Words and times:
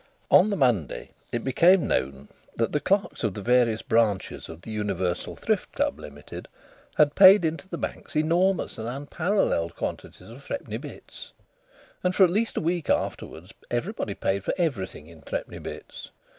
On 0.31 0.49
the 0.49 0.55
Monday 0.55 1.11
it 1.31 1.43
became 1.43 1.87
known 1.87 2.27
that 2.55 2.71
the 2.71 2.79
clerks 2.79 3.23
of 3.23 3.35
the 3.35 3.41
various 3.43 3.83
branches 3.83 4.49
of 4.49 4.63
the 4.63 4.71
Universal 4.71 5.35
Thrift 5.35 5.73
Club, 5.73 5.99
Limited, 5.99 6.47
had 6.95 7.13
paid 7.13 7.45
into 7.45 7.67
the 7.69 7.77
banks 7.77 8.15
enormous 8.15 8.79
and 8.79 8.87
unparalleled 8.87 9.75
quantities 9.75 10.27
of 10.27 10.43
threepenny 10.43 10.77
bits, 10.77 11.33
and 12.03 12.15
for 12.15 12.23
at 12.23 12.31
least 12.31 12.57
a 12.57 12.61
week 12.61 12.89
afterwards 12.89 13.53
everybody 13.69 14.15
paid 14.15 14.43
for 14.43 14.55
everything 14.57 15.05
in 15.05 15.21
threepenny 15.21 15.59
bits. 15.59 16.09